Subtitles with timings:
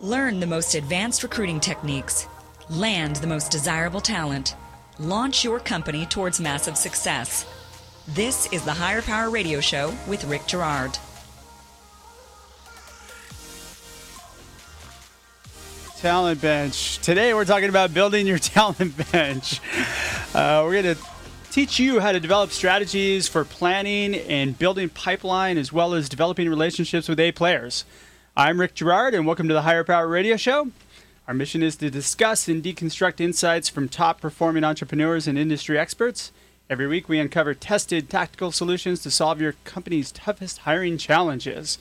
[0.00, 2.28] Learn the most advanced recruiting techniques.
[2.70, 4.54] Land the most desirable talent.
[5.00, 7.44] Launch your company towards massive success.
[8.06, 10.96] This is the Higher Power Radio Show with Rick Girard.
[15.96, 16.98] Talent bench.
[16.98, 19.60] Today we're talking about building your talent bench.
[20.32, 21.02] Uh, we're going to
[21.50, 26.48] teach you how to develop strategies for planning and building pipeline as well as developing
[26.48, 27.84] relationships with A players.
[28.38, 30.68] I'm Rick Girard and welcome to the Higher Power Radio Show.
[31.26, 36.30] Our mission is to discuss and deconstruct insights from top performing entrepreneurs and industry experts.
[36.70, 41.78] Every week we uncover tested tactical solutions to solve your company's toughest hiring challenges.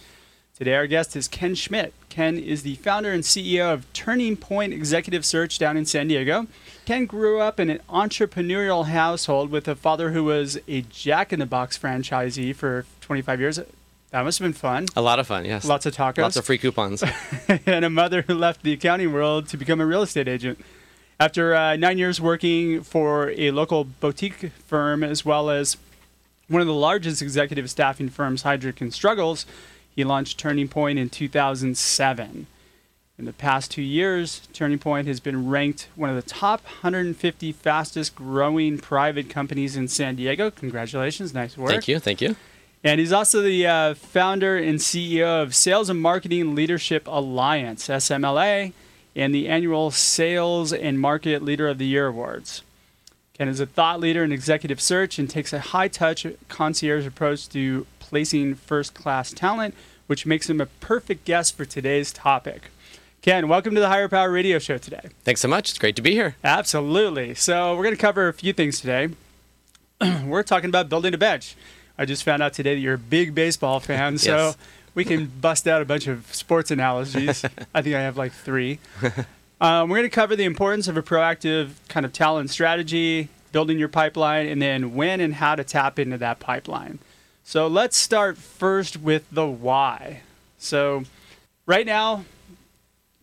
[0.58, 1.94] Today, our guest is Ken Schmidt.
[2.10, 6.48] Ken is the founder and CEO of Turning Point Executive Search down in San Diego.
[6.86, 11.40] Ken grew up in an entrepreneurial household with a father who was a Jack in
[11.40, 13.60] the Box franchisee for 25 years.
[14.12, 14.86] That must have been fun.
[14.96, 15.66] A lot of fun, yes.
[15.66, 16.20] Lots of tacos.
[16.20, 17.04] Lots of free coupons.
[17.66, 20.60] and a mother who left the accounting world to become a real estate agent.
[21.20, 25.78] After uh, nine years working for a local boutique firm, as well as
[26.48, 29.46] one of the largest executive staffing firms, Heidrick and Struggles,
[29.94, 32.48] he launched Turning Point in 2007.
[33.20, 37.52] In the past two years, Turning Point has been ranked one of the top 150
[37.52, 40.52] fastest growing private companies in San Diego.
[40.52, 41.72] Congratulations, nice work.
[41.72, 42.36] Thank you, thank you.
[42.84, 48.74] And he's also the uh, founder and CEO of Sales and Marketing Leadership Alliance, SMLA,
[49.16, 52.62] and the annual Sales and Market Leader of the Year Awards.
[53.34, 57.50] Ken is a thought leader in executive search and takes a high touch concierge approach
[57.50, 59.76] to placing first class talent,
[60.08, 62.70] which makes him a perfect guest for today's topic.
[63.22, 65.10] Ken, welcome to the Higher Power Radio Show today.
[65.24, 65.70] Thanks so much.
[65.70, 66.36] It's great to be here.
[66.44, 67.36] Absolutely.
[67.36, 69.10] So, we're going to cover a few things today.
[70.26, 71.56] we're talking about building a bench.
[71.98, 74.56] I just found out today that you're a big baseball fan, so
[74.94, 77.44] we can bust out a bunch of sports analogies.
[77.74, 78.80] I think I have like three.
[79.60, 83.80] Um, we're going to cover the importance of a proactive kind of talent strategy, building
[83.80, 87.00] your pipeline, and then when and how to tap into that pipeline.
[87.44, 90.22] So let's start first with the why.
[90.60, 91.06] So,
[91.66, 92.26] right now,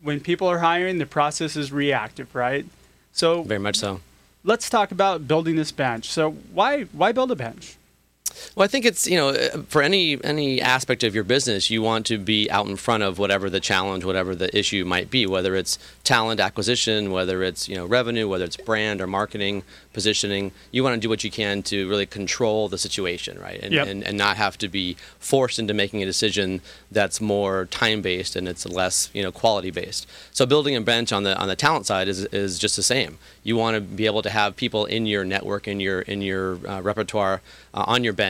[0.02, 2.66] when people are hiring, the process is reactive, right?
[3.12, 4.00] So, Very much so.
[4.42, 6.10] let's talk about building this bench.
[6.10, 7.76] So, why why build a bench?
[8.54, 9.32] Well, I think it's you know
[9.68, 13.18] for any any aspect of your business, you want to be out in front of
[13.18, 17.76] whatever the challenge, whatever the issue might be, whether it's talent acquisition, whether it's you
[17.76, 19.62] know revenue, whether it's brand or marketing
[19.92, 20.52] positioning.
[20.72, 23.60] You want to do what you can to really control the situation, right?
[23.62, 23.86] And, Yep.
[23.88, 28.36] and and not have to be forced into making a decision that's more time based
[28.36, 30.06] and it's less you know quality based.
[30.32, 33.18] So building a bench on the on the talent side is is just the same.
[33.42, 36.58] You want to be able to have people in your network, in your in your
[36.66, 37.40] uh, repertoire,
[37.74, 38.23] uh, on your bench,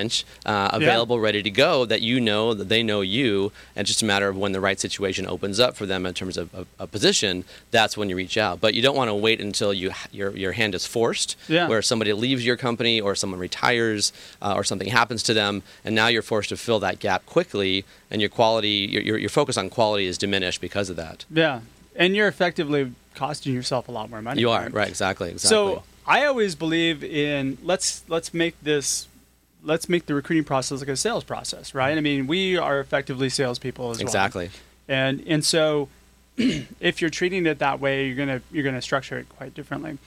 [0.47, 1.85] uh, available, ready to go.
[1.85, 4.61] That you know that they know you, and it's just a matter of when the
[4.61, 7.45] right situation opens up for them in terms of a, a position.
[7.71, 8.61] That's when you reach out.
[8.61, 11.69] But you don't want to wait until you your your hand is forced, Yeah.
[11.69, 14.13] where somebody leaves your company or someone retires
[14.43, 17.85] uh, or something happens to them, and now you're forced to fill that gap quickly,
[18.11, 21.25] and your quality, your your, your focus on quality is diminished because of that.
[21.31, 21.61] Yeah,
[21.97, 24.41] and you're effectively costing yourself a lot more money.
[24.41, 25.49] You are right, exactly, exactly.
[25.49, 29.09] So I always believe in let's let's make this
[29.65, 31.97] let's make the recruiting process like a sales process, right?
[31.97, 34.07] I mean, we are effectively salespeople as well.
[34.07, 34.51] exactly.
[34.89, 35.89] And and so
[36.37, 39.99] if you're treating it that way, you're gonna you're gonna structure it quite differently.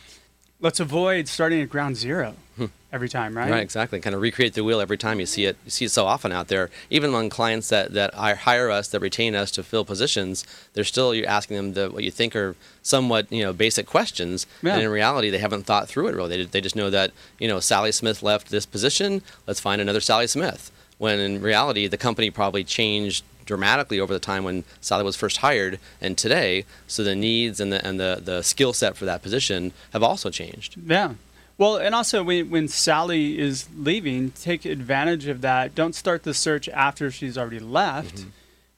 [0.60, 2.66] Let's avoid starting at ground zero hmm.
[2.92, 3.52] every time, right?
[3.52, 4.00] Right, exactly.
[4.00, 5.56] Kind of recreate the wheel every time you see it.
[5.66, 6.72] You see it so often out there.
[6.90, 11.14] Even among clients that that hire us, that retain us to fill positions, they're still
[11.14, 14.74] you're asking them the what you think are somewhat you know basic questions, Yeah.
[14.74, 16.38] and in reality they haven't thought through it really.
[16.38, 19.22] They, they just know that you know Sally Smith left this position.
[19.46, 20.72] Let's find another Sally Smith.
[20.98, 25.38] When in reality the company probably changed dramatically over the time when Sally was first
[25.38, 26.66] hired and today.
[26.86, 30.30] So the needs and the and the, the skill set for that position have also
[30.30, 30.78] changed.
[30.86, 31.16] Yeah.
[31.58, 35.74] Well, and also when, when Sally is leaving, take advantage of that.
[35.74, 38.18] Don't start the search after she's already left.
[38.18, 38.30] Mm-hmm.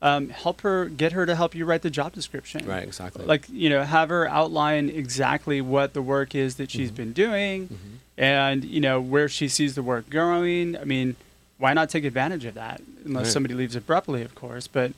[0.01, 2.65] Um, help her, get her to help you write the job description.
[2.65, 3.25] Right, exactly.
[3.25, 7.67] Like, you know, have her outline exactly what the work is that she's been doing
[8.17, 10.77] and, you know, where she sees the work going.
[10.77, 11.17] I mean,
[11.59, 12.81] why not take advantage of that?
[13.05, 13.31] Unless Right.
[13.33, 14.65] somebody leaves abruptly, of course.
[14.67, 14.93] But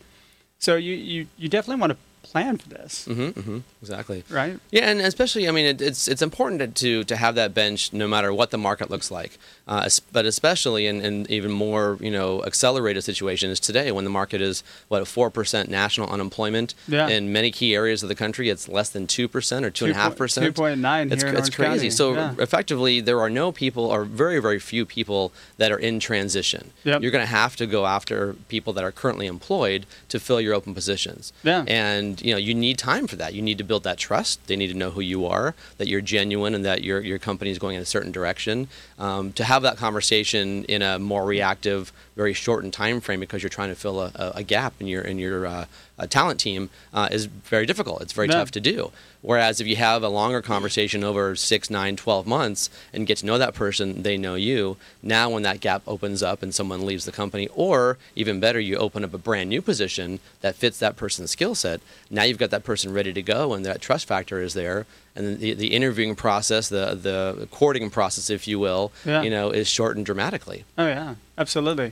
[0.59, 4.23] so you, you, you definitely want to plan for this, hmm hmm exactly.
[4.29, 4.59] right?
[4.71, 8.07] Yeah, and especially, I mean, it, it's it's important to to have that bench no
[8.07, 9.37] matter what the market looks like.
[9.67, 14.41] Uh, but especially in, in even more, you know, accelerated situations today when the market
[14.41, 17.07] is what four percent national unemployment Yeah.
[17.07, 19.93] in many key areas of the country, it's less than two percent or two and
[19.93, 20.55] a half percent.
[20.55, 21.73] 2.9 It's, here in it's crazy.
[21.75, 21.89] County.
[21.89, 22.33] So Yeah.
[22.39, 26.71] effectively, there are no people, or very, very few people that are in transition.
[26.83, 27.01] Yep.
[27.01, 30.53] You're going to have to go after people that are currently employed to fill your
[30.53, 31.31] open positions.
[31.43, 31.63] Yeah.
[31.67, 33.33] And and you know you need time for that.
[33.33, 34.45] You need to build that trust.
[34.47, 37.51] They need to know who you are, that you're genuine, and that your your company
[37.51, 38.67] is going in a certain direction.
[38.99, 43.49] Um, to have that conversation in a more reactive, very shortened time frame because you're
[43.49, 45.65] trying to fill a, a gap in your in your uh,
[46.09, 48.01] talent team uh, is very difficult.
[48.01, 48.35] It's very Yeah.
[48.35, 48.91] tough to do.
[49.21, 53.25] Whereas if you have a longer conversation over six, nine, 12 months and get to
[53.25, 54.77] know that person, they know you.
[55.03, 58.77] Now, when that gap opens up and someone leaves the company, or even better, you
[58.77, 62.49] open up a brand new position that fits that person's skill set, now you've got
[62.49, 64.87] that person ready to go and that trust factor is there.
[65.15, 69.21] And the, the interviewing process, the, the courting process, if you will, Yeah.
[69.21, 70.63] you know, is shortened dramatically.
[70.77, 71.91] Oh yeah, absolutely.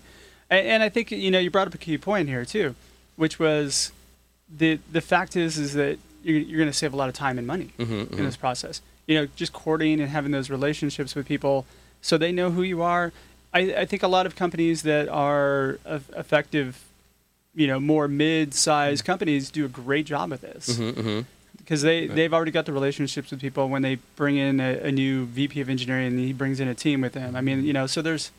[0.49, 2.73] And, and I think you know you brought up a key point here too,
[3.17, 3.91] which was
[4.49, 7.37] the the fact is is that you're, you're going to save a lot of time
[7.37, 8.81] and money Mhm, in this process.
[9.07, 11.65] You know, just courting and having those relationships with people,
[12.01, 13.11] so they know who you are.
[13.53, 15.79] I, I think a lot of companies that are
[16.15, 16.83] effective,
[17.55, 21.19] you know, more mid-sized companies do a great job with this hmm hmm
[21.57, 24.91] because they they've already got the relationships with people when they bring in a, a
[24.91, 27.35] new VP of engineering and he brings in a team with him.
[27.35, 28.31] I mean, you know, so there's,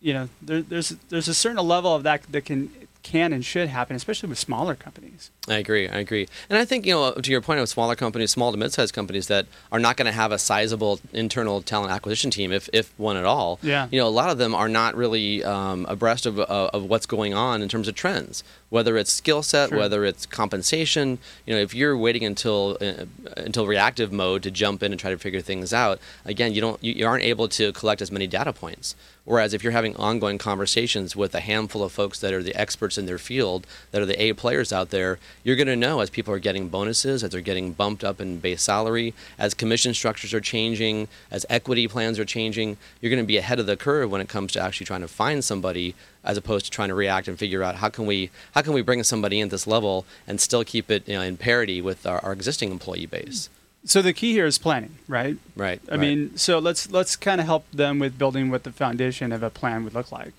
[0.00, 2.70] you know, there, there's there's a certain level of that that can
[3.04, 5.30] can and should happen, especially with smaller companies.
[5.46, 5.88] I agree.
[5.88, 6.26] I agree.
[6.50, 9.28] And I think, you know, to your point of smaller companies, small to mid-sized companies
[9.28, 13.16] that are not going to have a sizable internal talent acquisition team, if, if one
[13.16, 13.60] at all.
[13.62, 13.86] Yeah.
[13.92, 17.06] You know, a lot of them are not really um, abreast of, of, of what's
[17.06, 19.78] going on in terms of trends, whether it's skill set, Sure.
[19.78, 21.18] whether it's compensation.
[21.46, 23.04] You know, if you're waiting until uh,
[23.36, 26.82] until reactive mode to jump in and try to figure things out, again, you don't
[26.82, 28.96] you, you aren't able to collect as many data points.
[29.24, 32.98] Whereas if you're having ongoing conversations with a handful of folks that are the experts
[32.98, 36.10] in their field, that are the A players out there, you're going to know as
[36.10, 40.34] people are getting bonuses, as they're getting bumped up in base salary, as commission structures
[40.34, 44.10] are changing, as equity plans are changing, you're going to be ahead of the curve
[44.10, 47.26] when it comes to actually trying to find somebody as opposed to trying to react
[47.26, 50.04] and figure out how can we how can we bring somebody in at this level
[50.26, 53.48] and still keep it you know, in parity with our, our existing employee base.
[53.84, 55.36] So the key here is planning, right?
[55.56, 55.80] Right.
[55.88, 56.00] I right.
[56.00, 59.50] mean, so let's let's kind of help them with building what the foundation of a
[59.50, 60.32] plan would look like.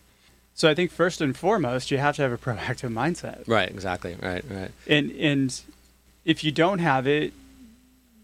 [0.55, 3.47] So I think first and foremost, you have to have a proactive mindset.
[3.47, 4.15] Right, exactly.
[4.21, 4.71] Right, right.
[4.87, 5.61] and and
[6.23, 7.33] if you don't have it,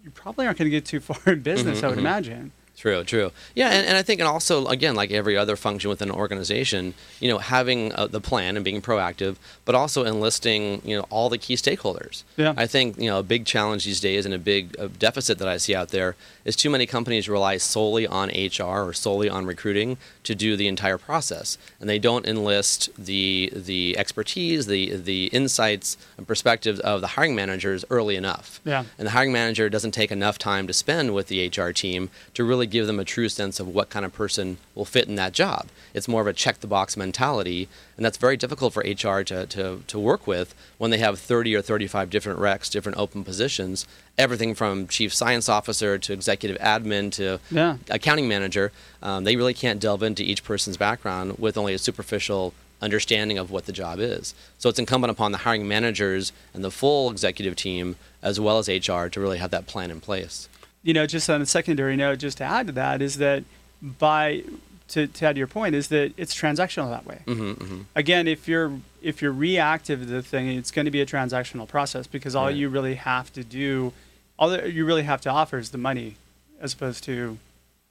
[0.04, 1.82] you probably aren't going to get too far in business.
[1.82, 2.02] Mhm, I would mhm.
[2.02, 2.52] imagine.
[2.82, 3.32] True, true.
[3.54, 6.96] Yeah, and, and I think, and also, again, like every other function within an organization,
[7.20, 9.36] you know, having uh, the plan and being proactive,
[9.66, 12.24] but also enlisting, you know, all the key stakeholders.
[12.38, 12.56] Yeah.
[12.58, 15.48] I think, you know, a big challenge these days and a big uh, deficit that
[15.48, 19.46] I see out there is too many companies rely solely on HR or solely on
[19.46, 25.26] recruiting to do the entire process, and they don't enlist the the expertise, the the
[25.28, 28.60] insights and perspectives of the hiring managers early enough.
[28.66, 28.86] Yeah.
[28.98, 32.44] And the hiring manager doesn't take enough time to spend with the HR team to
[32.44, 35.34] really give them a true sense of what kind of person will fit in that
[35.34, 35.68] job.
[35.94, 39.46] It's more of a check the box mentality, and that's very difficult for HR to,
[39.46, 43.86] to, to work with when they have 30 or 35 different recs, different open positions,
[44.18, 47.78] everything from chief science officer to executive admin to Yeah.
[47.90, 48.72] accounting manager.
[49.04, 53.52] Um, they really can't delve into each person's background with only a superficial understanding of
[53.52, 54.34] what the job is.
[54.58, 58.68] So it's incumbent upon the hiring managers and the full executive team, as well as
[58.68, 60.50] HR, to really have that plan in place.
[60.84, 63.44] You know, just on a secondary note, just to add to that, is that
[63.82, 64.44] by
[64.90, 67.22] to, to add to your point, is that it's transactional that way.
[67.26, 71.02] hmm hmm Again, if you're if you're reactive to the thing, it's going to be
[71.02, 72.56] a transactional process because all Right.
[72.56, 73.94] you really have to do,
[74.38, 76.16] all that you really have to offer is the money,
[76.60, 77.38] as opposed to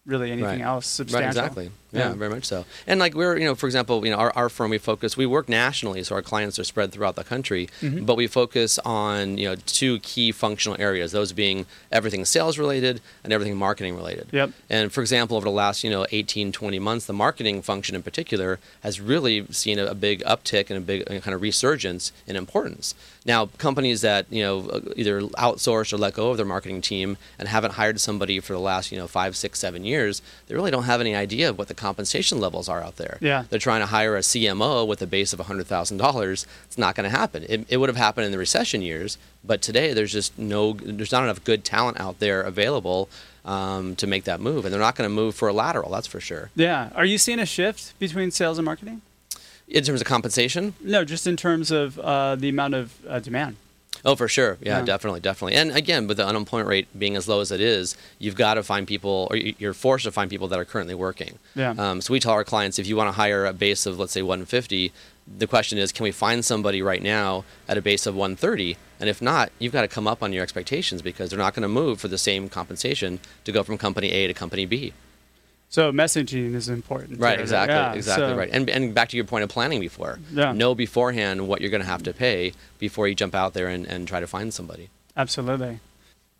[0.06, 0.60] really anything Right.
[0.62, 1.26] else substantial.
[1.26, 1.70] Right, exactly.
[1.92, 2.14] Yeah, Yeah.
[2.14, 2.64] very much so.
[2.86, 5.26] And like we're, you know, for example, you know, our, our firm we focus, we
[5.26, 8.06] work nationally, so our clients are spread throughout the country, Mhm.
[8.06, 13.00] but we focus on you know two key functional areas, those being everything sales related
[13.24, 14.28] and everything marketing related.
[14.32, 14.52] Yep.
[14.70, 18.02] And for example, over the last you know 18, 20 months, the marketing function in
[18.02, 22.36] particular has really seen a, a big uptick and a big kind of resurgence in
[22.36, 22.94] importance.
[23.26, 27.48] Now, companies that you know either outsource or let go of their marketing team and
[27.48, 30.84] haven't hired somebody for the last you know five, six, seven years, they really don't
[30.84, 33.18] have any idea of what the compensation levels are out there.
[33.20, 33.44] Yeah.
[33.50, 36.46] They're trying to hire a CMO with a base of $100,000.
[36.64, 37.44] It's not going to happen.
[37.48, 41.12] It, it would have happened in the recession years, but today there's just no, there's
[41.12, 43.08] not enough good talent out there available
[43.44, 45.90] um, to make that move, and they're not going to move for a lateral.
[45.90, 46.50] That's for sure.
[46.54, 46.90] Yeah.
[46.94, 49.02] Are you seeing a shift between sales and marketing?
[49.70, 53.56] In terms of compensation, No, just in terms of uh, the amount of uh, demand.
[54.04, 54.56] Oh, for sure.
[54.62, 54.84] Yeah, Yeah.
[54.84, 55.54] definitely, definitely.
[55.56, 58.62] And again, with the unemployment rate being as low as it is, you've got to
[58.62, 61.38] find people, or you- you're forced to find people that are currently working.
[61.54, 61.74] Yeah.
[61.76, 64.12] Um, so we tell our clients if you want to hire a base of, let's
[64.12, 64.90] say, 150,
[65.38, 68.76] the question is, can we find somebody right now at a base of 130?
[68.98, 71.62] And if not, you've got to come up on your expectations because they're not going
[71.62, 74.92] to move for the same compensation to go from company A to company B.
[75.70, 77.20] So messaging is important.
[77.20, 77.40] Right, there.
[77.40, 78.50] exactly, Yeah, exactly so- right.
[78.52, 80.18] And, and back to your point of planning before.
[80.32, 80.52] Yeah.
[80.52, 83.86] Know beforehand what you're going to have to pay before you jump out there and,
[83.86, 84.90] and try to find somebody.
[85.16, 85.78] Absolutely.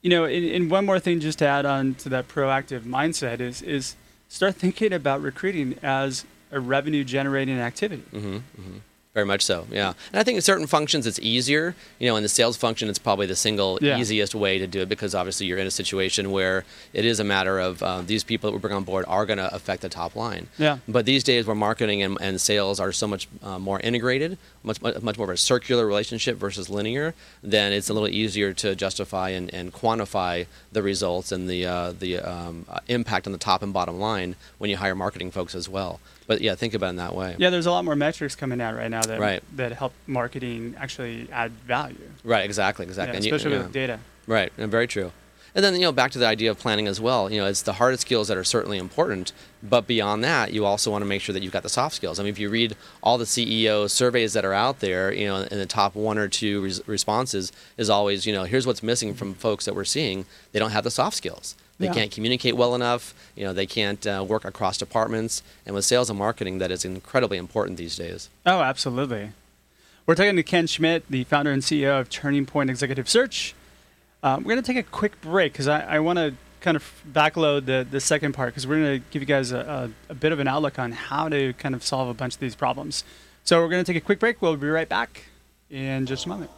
[0.02, 3.40] You know, and, and one more thing just to add on to that proactive mindset
[3.40, 3.94] is is
[4.28, 8.02] start thinking about recruiting as a revenue generating activity.
[8.10, 8.38] hmm
[9.12, 9.92] Very much so, yeah.
[10.12, 11.74] And I think in certain functions it's easier.
[11.98, 13.98] You know, in the sales function, it's probably the single Yeah.
[13.98, 17.24] easiest way to do it because obviously you're in a situation where it is a
[17.24, 19.88] matter of uh, these people that we bring on board are going to affect the
[19.88, 20.46] top line.
[20.58, 20.78] Yeah.
[20.86, 24.80] But these days, where marketing and, and sales are so much uh, more integrated, much
[24.80, 27.12] much much more of a circular relationship versus linear,
[27.42, 31.92] then it's a little easier to justify and, and quantify the results and the uh,
[31.98, 35.56] the um, uh, impact on the top and bottom line when you hire marketing folks
[35.56, 35.98] as well.
[36.30, 37.34] But yeah, think about it in that way.
[37.38, 39.42] Yeah, there's a lot more metrics coming out right now that Right.
[39.56, 41.96] that help marketing actually add value.
[42.22, 42.44] Right.
[42.44, 42.86] Exactly.
[42.86, 43.14] Exactly.
[43.14, 43.62] Yeah, And you- especially yeah.
[43.64, 43.98] with data.
[44.28, 45.10] Right, and very true.
[45.56, 47.28] And then you know back to the idea of planning as well.
[47.32, 50.88] You know, it's the hard skills that are certainly important, but beyond that, you also
[50.92, 52.20] want to make sure that you've got the soft skills.
[52.20, 55.38] I mean, if you read all the CEO surveys that are out there, you know,
[55.38, 59.14] in the top one or two res- responses is always, you know, here's what's missing
[59.14, 60.26] from folks that we're seeing.
[60.52, 61.56] They don't have the soft skills.
[61.80, 61.94] They Yeah.
[61.94, 63.14] can't communicate well enough.
[63.34, 65.42] You know, they can't uh, work across departments.
[65.66, 68.28] And with sales and marketing, that is incredibly important these days.
[68.46, 69.30] Oh, absolutely.
[70.06, 73.54] We're talking to Ken Schmidt, the founder and CEO of Turning Point Executive Search.
[74.22, 76.84] Um, we're going to take a quick break because I, I want to kind of
[77.10, 80.14] backload the, the second part because we're going to give you guys a, a, a
[80.14, 83.02] bit of an outlook on how to kind of solve a bunch of these problems.
[83.44, 84.42] So we're going to take a quick break.
[84.42, 85.24] We'll be right back
[85.70, 86.50] in just a moment.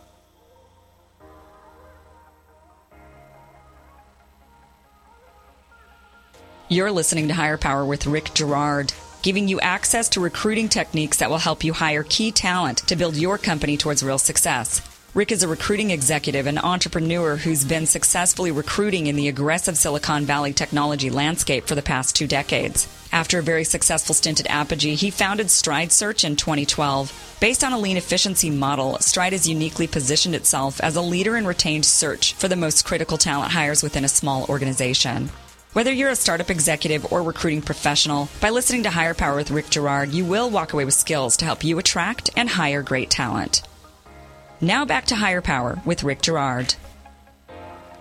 [6.73, 11.29] You're listening to Higher Power with Rick Girard, giving you access to recruiting techniques that
[11.29, 14.81] will help you hire key talent to build your company towards real success.
[15.13, 20.25] Rick is a recruiting executive and entrepreneur who's been successfully recruiting in the aggressive Silicon
[20.25, 22.89] Valley technology landscape for the past two decades.
[23.13, 27.37] After a very successful stint at Apogee, he founded Stride Search in 2012.
[27.39, 31.47] Based on a lean efficiency model, Stride has uniquely positioned itself as a leader in
[31.47, 35.29] retained search for the most critical talent hires within a small organization.
[35.73, 39.71] Whether you're a startup executive or recruiting professional, by listening to Higher Power with Rick
[39.71, 43.63] Girard, you will walk away with skills to help you attract and hire great talent.
[44.61, 46.75] Now back to Higher Power with Rick Girard.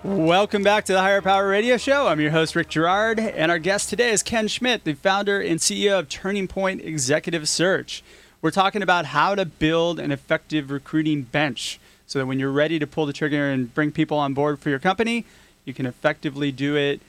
[0.03, 2.07] Welcome back to the Higher Power Radio Show.
[2.07, 5.57] I'm your host, Rick Girard, and our guest today is Ken Schmidt, the founder and
[5.57, 8.03] CEO of Turning Point Executive Search.
[8.41, 12.79] We're talking about how to build an effective recruiting bench so that when you're ready
[12.79, 15.23] to pull the trigger and bring people on board for your company,
[15.63, 16.99] you can effectively do it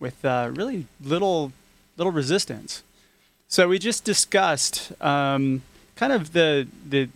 [0.00, 1.52] with uh, really little
[1.96, 2.82] little resistance.
[3.48, 5.62] So we just discussed um,
[5.96, 7.08] kind of the the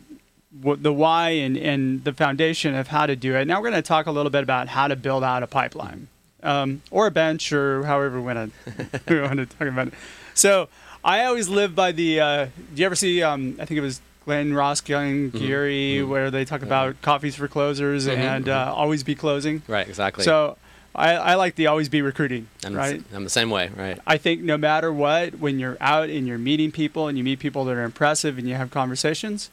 [0.63, 3.47] the why and, and the foundation of how to do it.
[3.47, 6.09] Now we're going to talk a little bit about how to build out a pipeline
[6.43, 9.95] um, or a bench or however we want to we want to talk about it.
[10.35, 10.69] So
[11.05, 12.21] I always live by the.
[12.21, 12.45] Uh,
[12.75, 13.23] do you ever see?
[13.23, 18.07] Um, I think it was Glen Ross, Glengarry, where they talk about coffees for closers
[18.07, 19.63] Mhm, and Uh, always be closing.
[19.67, 20.25] Right, exactly.
[20.25, 20.57] So
[20.95, 22.49] I, I like the always be recruiting.
[22.65, 23.09] I'm, right.
[23.09, 23.99] the, I'm the same way, right?
[24.07, 27.39] I think no matter what, when you're out and you're meeting people and you meet
[27.39, 29.51] people that are impressive and you have conversations,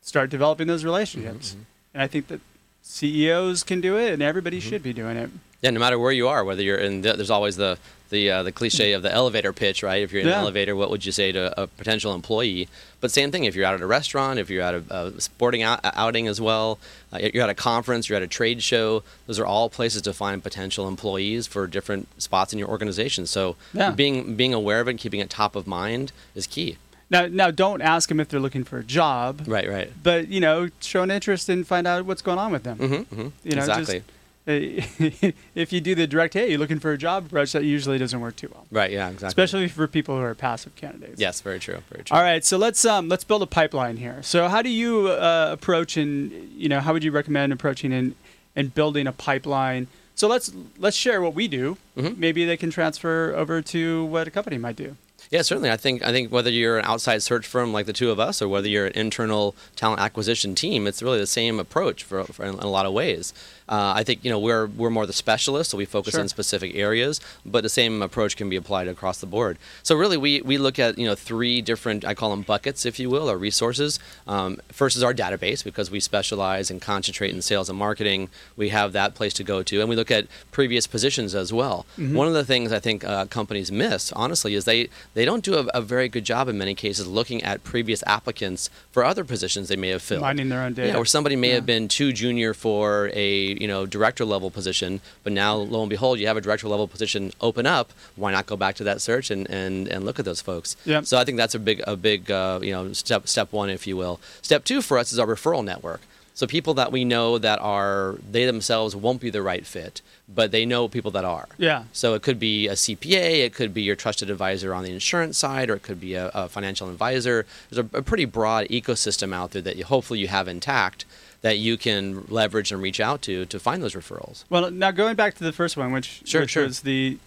[0.00, 1.50] start developing those relationships.
[1.50, 1.62] Mm-hmm,
[1.94, 2.40] And I think that
[2.82, 5.30] CEOs can do it and everybody should be doing it.
[5.64, 7.78] Yeah, no matter where you are, whether you're in, the, there's always the
[8.10, 10.02] the uh, the cliche of the elevator pitch, right?
[10.02, 10.34] If you're in Yeah.
[10.34, 12.68] an elevator, what would you say to a potential employee?
[13.00, 14.82] But same thing if you're out at a restaurant, if you're at a,
[15.16, 16.78] a sporting out, outing as well,
[17.14, 19.02] uh, you're at a conference, you're at a trade show.
[19.26, 23.24] Those are all places to find potential employees for different spots in your organization.
[23.26, 23.90] So Yeah.
[23.92, 26.76] being being aware of it, and keeping it top of mind is key.
[27.08, 29.90] Now, now don't ask them if they're looking for a job, Right, right.
[30.02, 32.76] but you know, show an interest and find out what's going on with them.
[32.76, 34.00] hmm hmm You know, exactly.
[34.00, 34.12] just- uh,
[34.46, 38.20] if you do the direct, hey, you're looking for a job approach, that usually doesn't
[38.20, 39.28] work too well, right, yeah, exactly.
[39.28, 41.18] especially for people who are passive candidates.
[41.18, 42.14] yes, very true, very true.
[42.14, 44.22] All right, so let's um, let's build a pipeline here.
[44.22, 48.14] So how do you uh, approach and you know how would you recommend approaching and
[48.54, 49.86] and building a pipeline?
[50.14, 51.78] So let's let's share what we do.
[51.96, 52.18] Mhm.
[52.18, 54.96] Maybe they can transfer over to what a company might do.
[55.30, 55.70] Yeah, certainly.
[55.70, 58.40] I think I think whether you're an outside search firm like the two of us,
[58.40, 62.44] or whether you're an internal talent acquisition team, it's really the same approach for, for
[62.44, 63.32] in a lot of ways.
[63.68, 66.20] Uh, I think you know we're we're more the specialists, so we focus Sure.
[66.20, 69.56] in specific areas, but the same approach can be applied across the board.
[69.82, 72.98] So really, we we look at you know three different I call them buckets, if
[72.98, 73.98] you will, or resources.
[74.26, 78.28] Um, first is our database because we specialize and concentrate in sales and marketing.
[78.56, 81.86] We have that place to go to, and we look at previous positions as well.
[81.96, 85.54] One of the things I think uh, companies miss, honestly, is they they don't do
[85.54, 89.68] a, a very good job in many cases looking at previous applicants for other positions
[89.68, 90.20] they may have filled.
[90.20, 90.88] Mining their own data.
[90.88, 91.54] Yeah, or somebody may Yeah.
[91.54, 95.90] have been too junior for a you know director level position, but now lo and
[95.90, 97.92] behold, you have a director level position open up.
[98.16, 100.76] Why not go back to that search and, and, and look at those folks?
[100.84, 101.02] Yeah.
[101.02, 103.86] So I think that's a big a big uh, you know step step one, if
[103.86, 104.20] you will.
[104.42, 106.00] Step two for us is our referral network.
[106.36, 110.50] So people that we know that are they themselves won't be the right fit, but
[110.50, 111.46] they know people that are.
[111.58, 111.84] Yeah.
[111.92, 115.38] So it could be a CPA, it could be your trusted advisor on the insurance
[115.38, 117.46] side, or it could be a, a financial advisor.
[117.70, 121.04] There's a, a pretty broad ecosystem out there that you, hopefully you have intact
[121.42, 124.44] that you can leverage and reach out to to find those referrals.
[124.50, 126.64] Well, now going back to the first one, which, Sure, which sure.
[126.64, 127.18] was the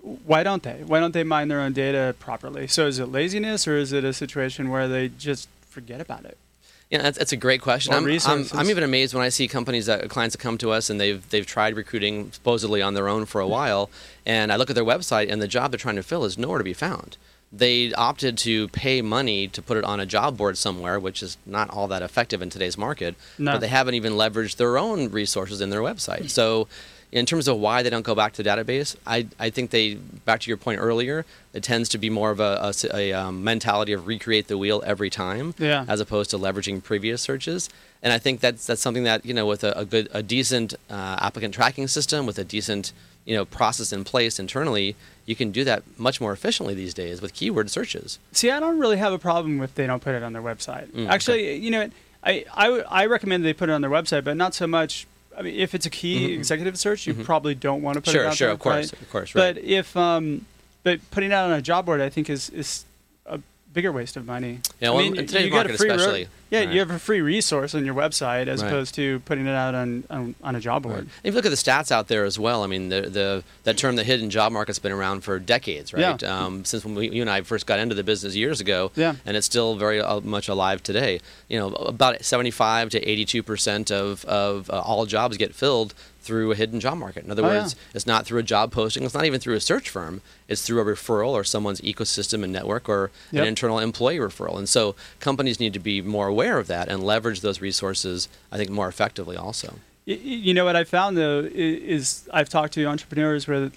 [0.00, 0.82] why don't they?
[0.86, 2.66] Why don't they mine their own data properly?
[2.66, 6.36] So is it laziness or is it a situation where they just forget about it?
[6.90, 7.92] Yeah, that's, that's a great question.
[7.92, 8.46] I'm, I'm.
[8.52, 11.28] I'm even amazed when I see companies that clients that come to us and they've
[11.30, 13.90] they've tried recruiting supposedly on their own for a while,
[14.26, 16.58] and I look at their website and the job they're trying to fill is nowhere
[16.58, 17.16] to be found.
[17.52, 21.36] They opted to pay money to put it on a job board somewhere, which is
[21.46, 23.14] not all that effective in today's market.
[23.38, 23.52] No.
[23.52, 26.30] But they haven't even leveraged their own resources in their website.
[26.30, 26.66] So,
[27.14, 29.94] in terms of why they don't go back to the database, I, I think they,
[29.94, 34.06] back to your point earlier, it tends to be more of a um, mentality of
[34.06, 35.84] recreate the wheel every time Yeah.
[35.88, 37.70] as opposed to leveraging previous searches.
[38.02, 40.74] And I think that's that's something that you know with a, a good a decent
[40.90, 42.92] uh, applicant tracking system with a decent
[43.24, 44.94] you know process in place internally,
[45.24, 48.18] you can do that much more efficiently these days with keyword searches.
[48.32, 50.88] See, I don't really have a problem if they don't put it on their website.
[50.88, 51.88] Mm, Actually, you know,
[52.22, 52.66] I, I,
[53.02, 55.06] I recommend they put it on their website, but not so much.
[55.36, 56.34] I mean, if it's a key Mhm.
[56.38, 57.24] executive search, you Mhm.
[57.24, 59.02] probably don't want to put Sure, it out sure, there, of course, right?
[59.02, 59.54] of course, right.
[59.54, 60.46] But if um,
[60.82, 62.84] but putting it out on a job board, I think is is
[63.74, 64.60] bigger waste of money.
[64.80, 66.28] Yeah, I mean, in you- today's you get a market especially.
[66.50, 66.68] yeah, Right.
[66.70, 68.68] you have a free resource on your website as Right.
[68.68, 70.94] opposed to putting it out on on, on a job board.
[70.94, 71.06] Right.
[71.24, 73.76] If you look at the stats out there as well, I mean, the, the that
[73.76, 76.22] term, the hidden job market's been around for decades, right?
[76.22, 76.44] Yeah.
[76.44, 79.16] Um, since when we, you and I first got into the business years ago, Yeah.
[79.26, 81.20] and it's still very uh, much alive today.
[81.48, 85.92] You know, about 75 to 82 percent of of uh, all jobs get filled
[86.24, 87.24] through a hidden job market.
[87.24, 87.62] In other Oh, yeah.
[87.62, 89.04] words, it's not through a job posting.
[89.04, 90.20] It's not even through a search firm.
[90.48, 93.42] It's through a referral or someone's ecosystem and network or Yep.
[93.42, 94.58] an internal employee referral.
[94.58, 98.28] And so companies need to be more aware of that and leverage those resources.
[98.50, 99.74] I think more effectively also.
[100.06, 103.70] You know what I found though is I've talked to entrepreneurs where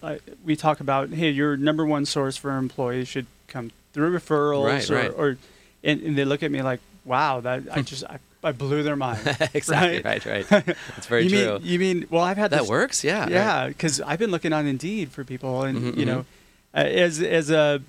[0.44, 4.90] we talk about hey your number one source for employees should come through referrals Right,
[4.90, 5.14] or, right.
[5.16, 5.38] or
[5.86, 7.82] and, and they look at me like wow that I hmm.
[7.84, 9.20] just I, I blew their mind
[9.54, 10.02] exactly.
[10.02, 10.26] Right.
[10.26, 10.48] Right.
[10.50, 11.60] That's very you true.
[11.60, 13.04] mean you mean well I've had that this, works.
[13.04, 13.28] Yeah.
[13.30, 16.26] yeah because I've been looking on Indeed for people and Mhm, you know
[16.74, 17.82] uh, as as a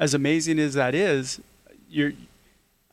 [0.00, 1.40] as amazing as that is
[1.90, 2.12] you're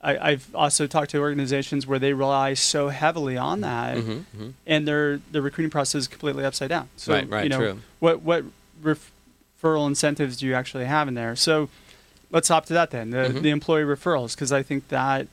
[0.01, 4.53] I, I've also talked to organizations where they rely so heavily on that Mhm, mhm.
[4.67, 6.89] and their the recruiting process is completely upside down.
[6.95, 7.79] So Right, right, you know, true.
[7.99, 8.43] what what
[8.83, 11.35] referral incentives do you actually have in there?
[11.35, 11.69] So
[12.31, 13.09] let's hop to that then.
[13.11, 13.41] The Mhm.
[13.41, 15.27] the employee referrals because I think that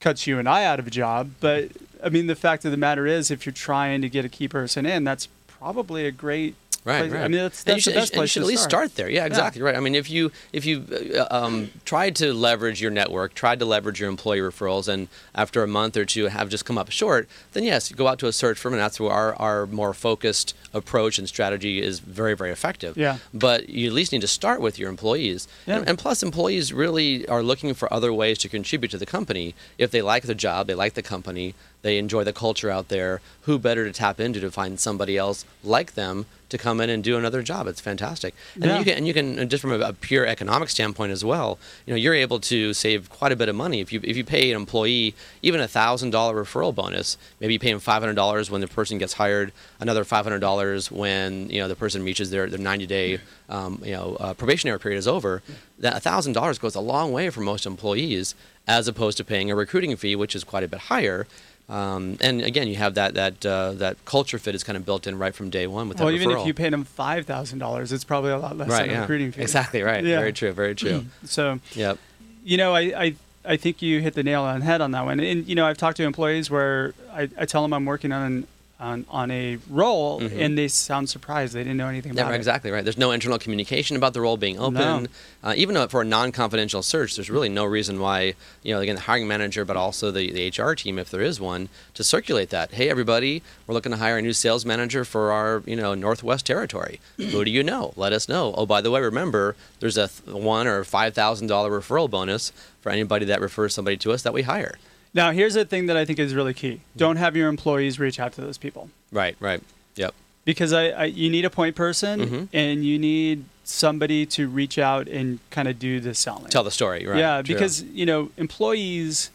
[0.00, 1.30] cuts you and I out of a job.
[1.40, 1.70] But
[2.02, 4.48] I mean, the fact of the matter is, if you're trying to get a key
[4.48, 6.54] person in, that's probably a great.
[6.84, 7.24] Right, place- right.
[7.24, 9.10] I mean, that's, that's should, the best and you should at least start there.
[9.10, 9.76] Yeah, exactly right.
[9.76, 13.66] I mean, if you if you uh, um, tried to leverage your network, tried to
[13.66, 17.28] leverage your employee referrals, and after a month or two have just come up short,
[17.52, 19.92] then yes, you go out to a search firm, and that's where our, our more
[19.92, 22.96] focused approach and strategy is very very effective.
[22.96, 23.18] Yeah.
[23.34, 25.78] But you at least need to start with your employees, Yeah.
[25.78, 29.54] and, and plus employees really are looking for other ways to contribute to the company.
[29.76, 33.20] If they like the job, they like the company, they enjoy the culture out there.
[33.42, 37.02] Who better to tap into to find somebody else like them to come in and
[37.02, 37.66] do another job?
[37.66, 38.78] It's fantastic, and Yeah.
[38.78, 41.58] you can and you can just from a, a pure economic standpoint as well.
[41.86, 44.24] You know, you're able to save quite a bit of money if you if you
[44.24, 47.16] pay an employee even a thousand dollar referral bonus.
[47.40, 50.40] Maybe you pay them five hundred dollars when the person gets hired, another five hundred
[50.40, 54.34] dollars when you know the person reaches their their ninety day um, you know uh,
[54.34, 55.42] probationary period is over.
[55.78, 58.34] That thousand dollars goes a long way for most employees,
[58.68, 61.26] as opposed to paying a recruiting fee, which is quite a bit higher.
[61.70, 65.06] Um, and again, you have that that uh, that culture fit is kind of built
[65.06, 66.40] in right from day one with that Well, even referral.
[66.40, 68.92] if you paid them five thousand dollars, it's probably a lot less right, than a
[68.94, 69.00] yeah.
[69.02, 69.42] recruiting fee.
[69.42, 70.04] Exactly right.
[70.04, 70.18] Yeah.
[70.18, 70.52] Very true.
[70.52, 71.04] Very true.
[71.24, 71.98] So yep.
[72.42, 75.04] you know, I, I I think you hit the nail on the head on that
[75.04, 75.20] one.
[75.20, 78.48] And you know, I've talked to employees where I, I tell them I'm working on
[78.80, 80.40] on on a role, Mhm.
[80.40, 81.52] and they sound surprised.
[81.54, 82.36] They didn't know anything about Yeah, it.
[82.36, 82.82] exactly right.
[82.82, 84.74] There's no internal communication about the role being open.
[84.74, 85.06] No.
[85.44, 89.02] Uh, even for a non-confidential search, there's really no reason why you know again the
[89.02, 92.72] hiring manager, but also the, the HR team, if there is one, to circulate that.
[92.72, 96.46] Hey, everybody, we're looking to hire a new sales manager for our you know Northwest
[96.46, 97.00] Territory.
[97.18, 97.92] Who do you know?
[97.96, 98.54] Let us know.
[98.56, 102.52] Oh, by the way, remember there's a th- one or five thousand dollar referral bonus
[102.80, 104.78] for anybody that refers somebody to us that we hire.
[105.12, 108.20] Now, here's a thing that I think is really key: don't have your employees reach
[108.20, 108.90] out to those people.
[109.12, 109.36] Right.
[109.40, 109.62] Right.
[109.96, 110.14] Yep.
[110.44, 112.48] because I, I you need a point person Mhm.
[112.52, 116.46] and you need somebody to reach out and kind of do the selling.
[116.50, 117.18] Tell the story, right?
[117.18, 117.54] yeah, True.
[117.54, 119.30] because you know employees,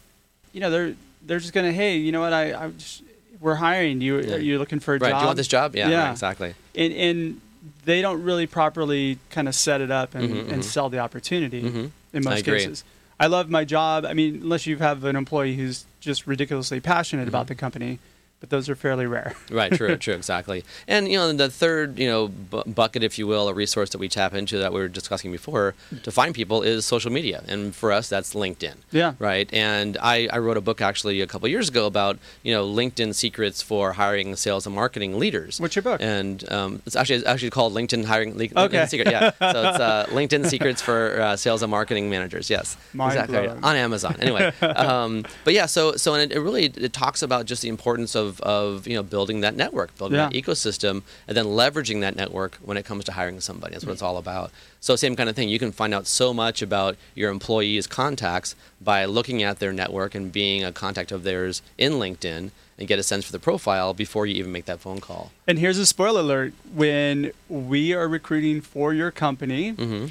[0.52, 3.02] you know they're they're just gonna hey you know what I I just,
[3.40, 4.36] we're hiring you Yeah.
[4.36, 5.10] you're looking for a right.
[5.10, 5.76] job Do you want this job?
[5.76, 6.04] Yeah, Yeah.
[6.04, 6.54] right, exactly.
[6.74, 7.40] and and
[7.84, 10.64] they don't really properly kind of set it up and, Mhm, and mhm.
[10.64, 11.90] sell the opportunity Mhm.
[12.14, 12.82] in most cases.
[13.18, 14.04] I love my job.
[14.04, 17.48] I mean, unless you have an employee who's just ridiculously passionate about Mhm.
[17.48, 17.98] the company,
[18.40, 19.34] but those are fairly rare.
[19.50, 20.64] Right, true, true, exactly.
[20.86, 23.98] And you know, the third, you know, bu- bucket, if you will, a resource that
[23.98, 27.74] we tap into that we were discussing before to find people is social media, and
[27.74, 28.74] for us, that's LinkedIn.
[28.90, 29.14] Yeah.
[29.18, 29.48] Right.
[29.54, 33.14] And I, I wrote a book actually a couple years ago about you know LinkedIn
[33.14, 35.60] secrets for hiring sales and marketing leaders.
[35.60, 36.00] What's your book?
[36.02, 38.36] And um, it's actually it's actually called LinkedIn hiring.
[38.36, 38.76] Link- Okay.
[38.78, 39.10] LinkedIn secret.
[39.10, 39.30] Yeah.
[39.56, 42.50] So it's uh, LinkedIn secrets for uh, sales and marketing managers.
[42.50, 42.76] Yes.
[42.92, 43.46] Mind exactly.
[43.46, 43.64] blowing.
[43.64, 44.16] On Amazon.
[44.20, 44.52] Anyway.
[44.62, 45.66] um, but yeah.
[45.66, 48.94] So so and it, it really it talks about just the importance of of you
[48.96, 50.28] know building that network, building Yeah.
[50.28, 53.72] that ecosystem, and then leveraging that network when it comes to hiring somebody.
[53.74, 54.50] That's what it's all about.
[54.80, 55.48] So same kind of thing.
[55.48, 60.14] You can find out so much about your employees' contacts by looking at their network
[60.14, 63.94] and being a contact of theirs in LinkedIn and get a sense for the profile
[63.94, 65.32] before you even make that phone call.
[65.46, 70.06] And here's a spoiler alert: when we are recruiting for your company, hmm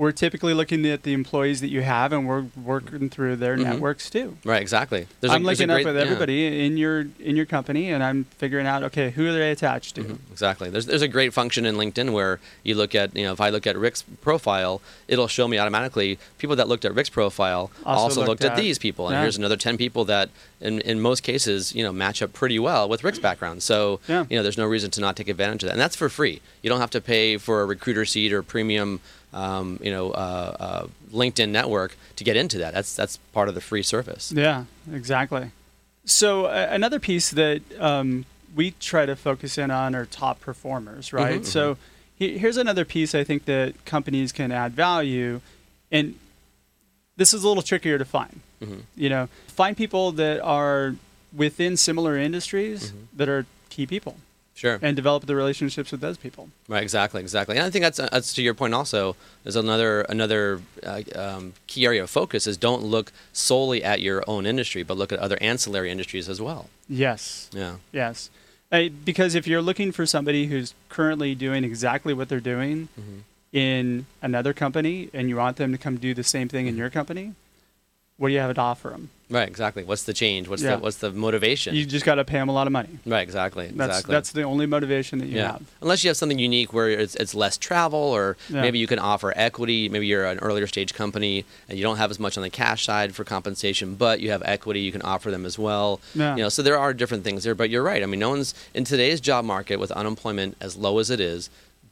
[0.00, 3.64] we're typically looking at the employees that you have, and we're working through their Mhm.
[3.64, 4.38] networks too.
[4.46, 5.06] Right, exactly.
[5.20, 6.02] There's a- I'm a looking great- up with yeah.
[6.02, 9.96] everybody in your in your company, and I'm figuring out okay who are they attached
[9.96, 10.02] to.
[10.04, 10.70] Mhm, Exactly.
[10.70, 13.50] There's there's a great function in LinkedIn where you look at you know if I
[13.50, 18.02] look at Rick's profile, it'll show me automatically people that looked at Rick's profile Also
[18.04, 19.20] also, looked looked at, at- these people, and yeah.
[19.20, 20.30] here's another ten people that
[20.62, 23.62] in in most cases you know match up pretty well with Rick's background.
[23.62, 24.24] So Yeah.
[24.30, 26.40] you know there's no reason to not take advantage of that, and that's for free.
[26.62, 29.00] You don't have to pay for a recruiter seat or premium.
[29.32, 32.74] Um, you know, uh, uh, LinkedIn network to get into that.
[32.74, 34.32] That's that's part of the free service.
[34.32, 35.52] Yeah, exactly.
[36.04, 38.24] So uh, another piece that um,
[38.56, 41.42] we try to focus in on are top performers, right?
[41.42, 41.76] Mhm, So
[42.16, 45.40] he- here's another piece I think that companies can add value,
[45.92, 46.14] and
[47.16, 48.40] this is a little trickier to find.
[48.60, 48.82] Mhm.
[48.96, 50.96] You know, find people that are
[51.32, 53.06] within similar industries Mhm.
[53.16, 54.16] that are key people,
[54.60, 54.78] Sure.
[54.82, 56.50] and develop the relationships with those people.
[56.68, 58.74] Right, exactly, exactly, and I think that's that's to your point.
[58.74, 64.02] Also, there's another another uh, um, key area of focus is don't look solely at
[64.02, 66.68] your own industry, but look at other ancillary industries as well.
[66.88, 67.48] Yes.
[67.54, 68.28] Yeah, Yes.
[68.70, 73.20] Uh, because if you're looking for somebody who's currently doing exactly what they're doing Mhm.
[73.52, 76.90] in another company and you want them to come do the same thing in your
[76.90, 77.32] company,
[78.18, 79.08] what do you have to offer them?
[79.30, 79.84] Right, exactly.
[79.84, 80.48] What's the change?
[80.48, 80.76] What's Yeah.
[80.76, 81.74] the what's the motivation?
[81.74, 82.98] You just got to pay them a lot of money.
[83.06, 84.12] right, exactly, That's exactly.
[84.12, 85.52] that's the only motivation that you yeah.
[85.52, 85.62] have.
[85.80, 88.60] Unless you have something unique where it's, it's less travel, or Yeah.
[88.62, 89.88] maybe you can offer equity.
[89.88, 92.84] Maybe you're an earlier stage company and you don't have as much on the cash
[92.84, 94.80] side for compensation, but you have equity.
[94.80, 96.00] You can offer them as well.
[96.14, 96.36] Yeah.
[96.36, 97.54] You know, so there are different things there.
[97.54, 98.02] But you're right.
[98.02, 101.50] I mean, no one's in today's job market with unemployment as low as it is.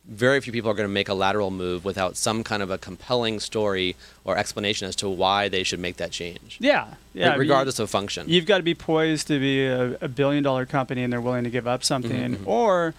[0.09, 2.79] Very few people are going to make a lateral move without some kind of a
[2.79, 3.95] compelling story
[4.25, 6.95] or explanation as to why they should make that change, Yeah.
[7.13, 7.27] Yeah.
[7.27, 8.27] I mean, regardless of function.
[8.29, 11.45] You've got to be poised to be a, a billion dollar company and they're willing
[11.45, 12.47] to give up something, mhm.
[12.47, 12.95] or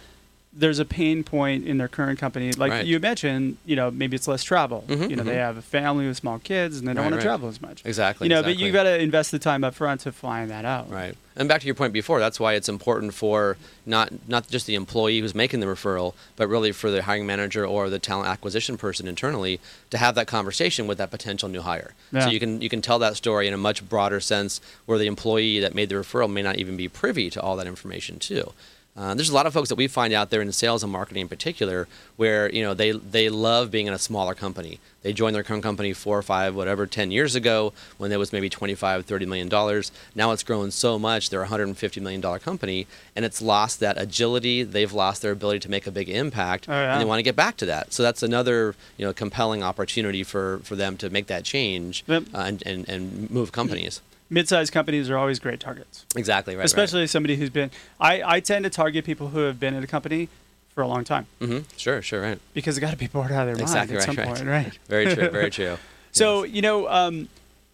[0.60, 2.52] there's a pain point in their current company.
[2.52, 2.86] Like Right.
[2.86, 4.84] you mentioned, you know, maybe it's less travel.
[4.89, 5.45] Mhm, you know, they mhm.
[5.48, 7.82] have a family with small kids and they don't Right, want to travel as much.
[7.86, 8.26] exactly.
[8.26, 8.54] You know, exactly.
[8.56, 10.91] but you've got to invest the time up front to find that out.
[10.91, 11.15] Right.
[11.38, 14.76] And back to your point before, that's why it's important for not not just the
[14.76, 18.76] employee who's making the referral, but really for the hiring manager or the talent acquisition
[18.78, 21.93] person internally to have that conversation with that potential new hire.
[22.12, 22.26] Yeah.
[22.26, 25.08] So you can you can tell that story in a much broader sense where the
[25.08, 28.52] employee that made the referral may not even be privy to all that information too.
[29.00, 31.22] Uh, there's a lot of folks that we find out there in sales and marketing
[31.22, 34.78] in particular, where you know they they love being in a smaller company.
[35.04, 38.34] They joined their current company four or five, whatever, ten years ago when there was
[38.34, 39.94] maybe 25, 30 million dollars.
[40.16, 43.98] Now it's grown so much, they're a 150 million dollar company, and it's lost that
[43.98, 44.64] agility.
[44.64, 46.92] They've lost their ability to make a big impact, Oh, yeah.
[46.92, 47.94] and they want to get back to that.
[47.94, 52.20] So that's another you know compelling opportunity for for them to make that change uh,
[52.34, 54.02] and, and and move companies.
[54.30, 56.63] Mid-sized companies are always great targets, Exactly right.
[56.65, 57.72] especially somebody who's been.
[58.00, 60.30] I, I tend to target people who have been at a company
[60.76, 61.50] for a long time Right.
[61.50, 62.02] hmm Sure.
[62.02, 62.22] Sure.
[62.22, 62.39] Right.
[62.54, 64.38] because they got to be bored out of their Exactly mind at right, some right.
[64.38, 64.80] point, right?
[64.88, 65.30] Very true.
[65.30, 65.78] Very true.
[66.12, 67.28] So you know, um,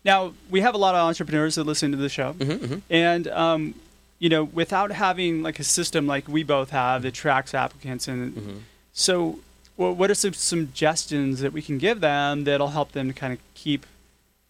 [0.06, 3.28] now we have a lot of entrepreneurs that listen to the show, hmm hmm and
[3.30, 3.76] um,
[4.20, 8.34] you know, without having like a system like we both have that tracks applicants, and
[8.34, 8.60] Mhm.
[8.94, 9.40] so
[9.76, 13.34] wha- what are some suggestions that we can give them that'll help them to kind
[13.34, 13.86] of keep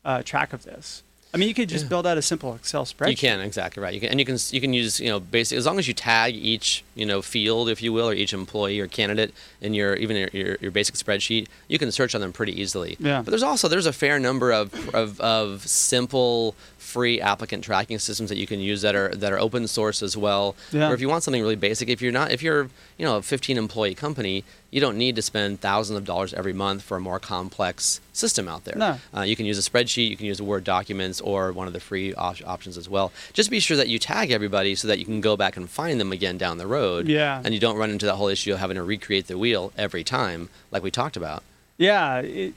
[0.03, 1.01] uh, track of this?
[1.35, 3.09] I mean, you could just build out a simple Excel spreadsheet.
[3.09, 3.93] You can exactly right.
[3.93, 5.93] You can and you can you can use you know basically as long as you
[5.93, 9.95] tag each you know field if you will or each employee or candidate in your
[9.95, 12.95] even your, your, your basic spreadsheet, you can search on them pretty easily.
[12.99, 13.21] Yeah.
[13.21, 18.29] But there's also there's a fair number of of, of simple free applicant tracking systems
[18.29, 20.55] that you can use that are that are open source as well.
[20.71, 20.89] Yeah.
[20.89, 23.21] Or if you want something really basic, if you're not if you're you know a
[23.21, 27.01] 15 employee company, you don't need to spend thousands of dollars every month for a
[27.01, 28.75] more complex system out there.
[28.75, 28.97] No.
[29.15, 31.79] Uh, you can use a spreadsheet, you can use Word documents, or one of the
[31.79, 33.11] free op- options as well.
[33.33, 35.99] Just be sure that you tag everybody so that you can go back and find
[35.99, 37.07] them again down the road.
[37.07, 37.41] Yeah.
[37.43, 40.03] And you don't run into that whole issue of having to recreate the wheel every
[40.03, 41.43] time, like we talked about.
[41.77, 42.19] Yeah.
[42.19, 42.53] It,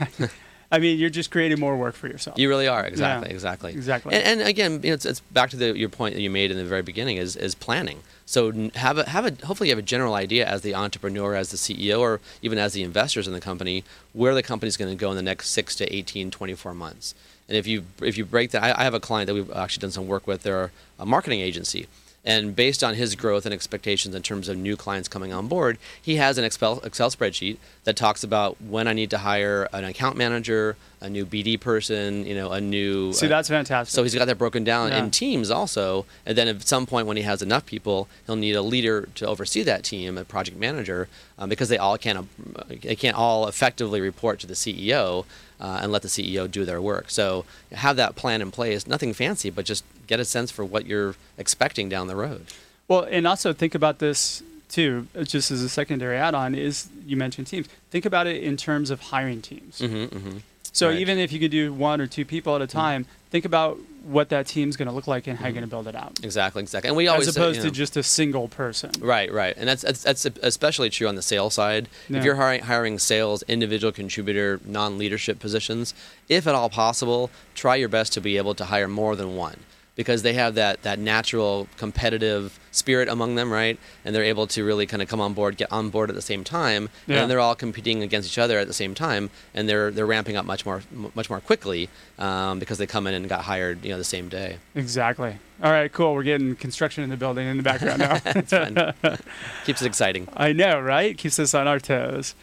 [0.72, 2.38] I mean, you're just creating more work for yourself.
[2.38, 4.14] You really are exactly, Yeah, exactly, exactly.
[4.14, 6.50] And, and again, you know, it's, it's back to the, your point that you made
[6.50, 8.00] in the very beginning is is planning.
[8.26, 11.50] So have a have a hopefully you have a general idea as the entrepreneur, as
[11.50, 15.00] the CEO, or even as the investors in the company where the company's going to
[15.00, 17.14] go in the next six to 18, 24 months.
[17.48, 19.82] And if you if you break that, I, I have a client that we've actually
[19.82, 20.42] done some work with.
[20.42, 21.88] They're a marketing agency.
[22.24, 25.76] And based on his growth and expectations in terms of new clients coming on board,
[26.00, 29.84] he has an Excel, Excel spreadsheet that talks about when I need to hire an
[29.84, 33.12] account manager, a new BD person, you know, a new.
[33.12, 33.92] See, uh, that's fantastic.
[33.92, 34.98] so he's got that broken down Yeah.
[35.02, 38.54] in teams also, and then at some point when he has enough people, he'll need
[38.54, 41.08] a leader to oversee that team, a project manager,
[41.40, 45.24] um, because they all can't uh, they can't all effectively report to the CEO
[45.60, 47.10] uh, and let the CEO do their work.
[47.10, 48.86] So have that plan in place.
[48.86, 49.82] Nothing fancy, but just
[50.12, 52.44] get a sense for what you're expecting down the road.
[52.88, 56.54] Well, and also think about this too, just as a secondary add-on.
[56.54, 57.66] Is you mentioned teams.
[57.90, 59.78] Think about it in terms of hiring teams.
[59.78, 60.38] hmm hmm
[60.72, 60.98] So Right.
[61.02, 63.78] even if you could do one or two people at a time, think about
[64.16, 66.12] what that team's going to look like and how you're going to build it out,
[66.24, 66.88] Exactly, exactly.
[66.88, 68.90] And we always as say, opposed you to just a single person.
[68.98, 71.84] Right, right, and that's, that's that's especially true on the sales side.
[72.08, 72.18] Yeah.
[72.18, 75.94] If you're hiring, hiring sales, individual contributor, non-leadership positions,
[76.28, 79.58] if at all possible, try your best to be able to hire more than one
[79.94, 83.78] because they have that that natural competitive spirit among them, right?
[84.04, 86.22] And they're able to really kind of come on board, get on board at the
[86.22, 87.20] same time, Yeah.
[87.22, 90.36] and they're all competing against each other at the same time, and they're they're ramping
[90.36, 90.82] up much more
[91.14, 94.28] much more quickly um, because they come in and got hired, you know, the same
[94.28, 94.56] day.
[94.74, 95.36] Exactly.
[95.62, 96.14] All right, cool.
[96.14, 98.92] We're getting construction in the building in the background now.
[99.66, 100.26] Keeps it exciting.
[100.34, 101.16] I know, right?
[101.16, 102.34] Keeps us on our toes.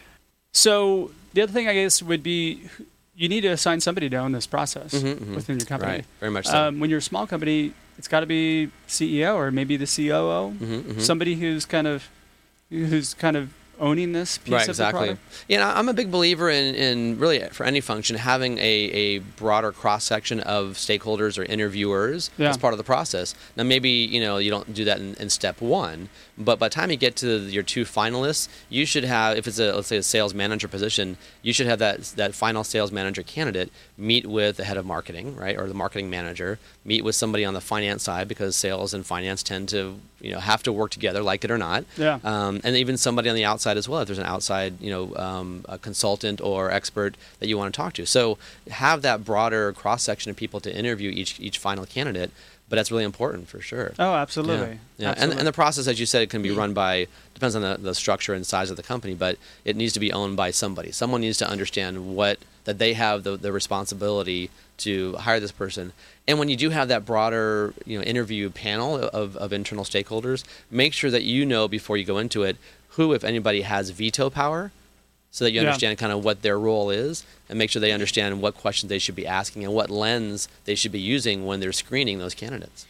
[0.54, 2.70] So the other thing I guess would be
[3.20, 5.36] you need to assign somebody to own this process Mhm, mhm.
[5.36, 5.92] within your company.
[5.92, 6.58] Right, very much so.
[6.58, 10.54] Um, when you're a small company, it's got to be CEO or maybe the COO,
[10.54, 11.02] Mhm, mhm.
[11.02, 12.08] somebody who's kind of
[12.70, 15.46] who's kind of owning this piece right of exactly the product.
[15.48, 19.72] yeah i'm a big believer in, in really for any function having a, a broader
[19.72, 22.50] cross section of stakeholders or interviewers Yeah.
[22.50, 25.30] as part of the process now maybe you know you don't do that in, in
[25.30, 29.38] step one but by the time you get to your two finalists you should have
[29.38, 32.64] if it's a let's say a sales manager position you should have that that final
[32.64, 37.04] sales manager candidate meet with the head of marketing right or the marketing manager meet
[37.04, 40.62] with somebody on the finance side because sales and finance tend to you know have
[40.64, 42.20] to work together like it or not Yeah.
[42.24, 45.16] um, and even somebody on the outside as well if there's an outside you know
[45.16, 48.38] um, a consultant or expert that you want to talk to so
[48.70, 52.32] have that broader cross section of people to interview each each final candidate
[52.70, 54.56] but that's really important for sure Oh, absolutely.
[54.56, 54.74] yeah, yeah.
[55.10, 55.38] And, Absolutely.
[55.40, 57.96] and the process as you said it can be run by depends on the, the
[57.96, 61.22] structure and size of the company but it needs to be owned by somebody someone
[61.22, 65.92] needs to understand what that they have the, the responsibility to hire this person
[66.28, 70.44] and when you do have that broader you know interview panel of, of internal stakeholders
[70.70, 72.56] make sure that you know before you go into it
[72.90, 74.72] who if anybody has veto power
[75.32, 75.68] so that you Yeah.
[75.68, 79.00] understand kind of what their role is and make sure they understand what questions they
[79.00, 82.86] should be asking and what lens they should be using when they're screening those candidates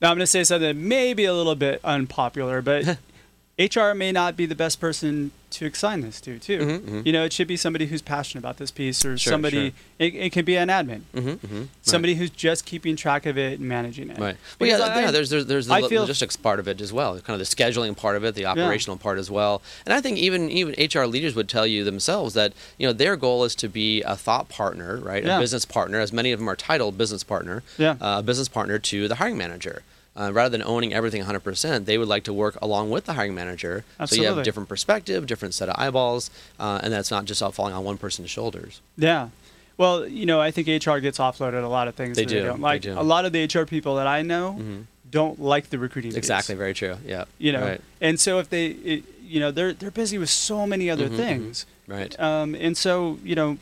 [0.00, 2.98] Now I'm going to say something that may be a little bit unpopular, but
[3.58, 6.58] HR may not be the best person to assign this to, too.
[6.58, 7.06] Mhm, mhm.
[7.06, 9.70] You know, it should be somebody who's passionate about this piece, or Sure, somebody.
[9.70, 9.78] sure.
[9.98, 11.62] It, it could be an admin, mm-hmm, mm-hmm.
[11.82, 14.18] somebody who's just keeping track of it and managing it.
[14.18, 14.36] Right.
[14.58, 15.10] Well, yeah, I- yeah.
[15.10, 17.96] There's there's, there's the lo- logistics part of it as well, kind of the scheduling
[17.96, 19.62] part of it, the operational part as well.
[19.86, 23.16] And I think even even HR leaders would tell you themselves that you know their
[23.16, 25.24] goal is to be a thought partner, right?
[25.24, 25.36] Yeah.
[25.38, 27.62] A business partner, as many of them are titled business partner.
[27.78, 27.92] Yeah.
[28.00, 29.82] Uh, a business partner to the hiring manager.
[30.16, 33.34] Uh, rather than owning everything 100%, they would like to work along with the hiring
[33.34, 33.84] manager.
[33.98, 34.26] Absolutely.
[34.26, 37.50] So you have different perspective, different set of eyeballs, uh, and that's not just all
[37.50, 38.80] falling on one person's shoulders.
[38.96, 39.30] Yeah.
[39.76, 42.40] Well, you know, I think HR gets offloaded a lot of things They that do,
[42.42, 42.82] they don't they like.
[42.82, 42.92] do.
[42.96, 44.84] A lot of the HR people that I know Mhm.
[45.10, 46.12] don't like the recruiting.
[46.12, 46.16] piece.
[46.18, 46.54] Exactly.
[46.54, 46.96] Very true.
[47.04, 47.24] Yeah.
[47.38, 47.80] You know, Right.
[48.00, 51.12] and so if they, it, you know, they're they're busy with so many other Mhm,
[51.14, 51.16] mhm.
[51.16, 51.66] things.
[51.88, 52.20] Right.
[52.20, 53.58] Um, and so, you know,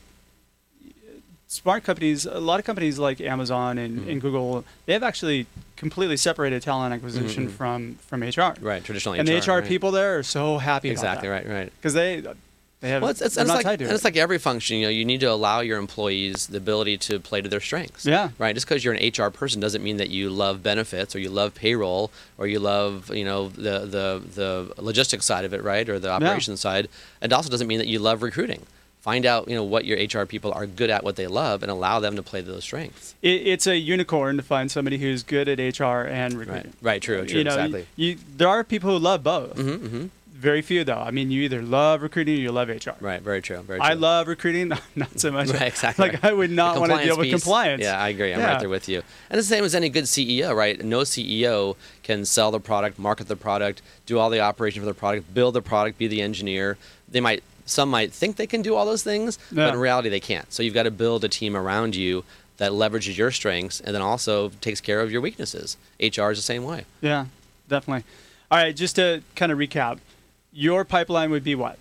[1.53, 4.11] smart companies, a lot of companies like Amazon and, Mhm.
[4.11, 7.51] and Google, they have actually completely separated talent acquisition Mhm.
[7.51, 8.55] from from HR.
[8.61, 8.83] Right.
[8.83, 9.67] Traditional And the HR right.
[9.67, 11.29] people there are so happy Exactly.
[11.29, 11.47] Right.
[11.47, 11.71] Right.
[11.77, 12.23] Because they
[12.81, 13.95] They have Well, it's, it's, it's like, tied to and it.
[13.95, 14.75] it's like every function.
[14.75, 18.05] You know, you need to allow your employees the ability to play to their strengths.
[18.05, 18.31] Yeah.
[18.37, 18.53] Right.
[18.53, 21.55] Just because you're an HR person doesn't mean that you love benefits or you love
[21.55, 25.97] payroll or you love you know the the the logistics side of it, right, or
[25.97, 26.89] the operations side.
[27.21, 28.63] It also doesn't mean that you love recruiting.
[29.03, 31.69] Find out you know what your HR people are good at, what they love, and
[31.69, 33.15] allow them to play to those strengths.
[33.21, 36.71] It, it's a unicorn to find somebody who's good at HR and recruiting.
[36.81, 36.93] Right.
[36.93, 37.01] Right.
[37.01, 37.25] True.
[37.25, 37.39] True.
[37.39, 37.85] you know, exactly.
[37.97, 39.57] you, there are people who love both.
[39.57, 40.99] hmm hmm Very few, though.
[40.99, 42.91] I mean, you either love recruiting or you love HR.
[43.01, 43.21] Right.
[43.21, 43.57] Very true.
[43.57, 43.89] Very true.
[43.89, 45.49] I love recruiting, not so much.
[45.53, 46.07] Right, exactly.
[46.11, 47.33] Like I would not want to deal with piece.
[47.43, 47.83] compliance.
[47.83, 48.31] Yeah, I agree.
[48.33, 48.51] I'm Yeah.
[48.53, 48.99] right there with you.
[49.29, 50.81] And it's the same as any good CEO, right?
[50.81, 54.93] No CEO can sell the product, market the product, do all the operation for the
[54.93, 56.77] product, build the product, be the engineer.
[57.09, 59.65] They might some might think they can do all those things, Yeah.
[59.67, 60.51] but in reality they can't.
[60.53, 62.23] So you've got to build a team around you
[62.57, 65.77] that leverages your strengths and then also takes care of your weaknesses.
[65.99, 66.85] HR is the same way.
[67.01, 67.25] Yeah,
[67.67, 68.03] definitely.
[68.51, 69.99] All right, just to kind of recap,
[70.51, 71.79] your pipeline would be what?